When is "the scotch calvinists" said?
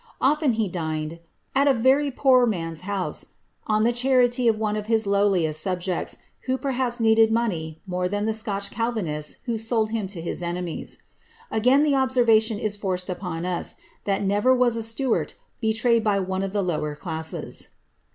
8.25-9.35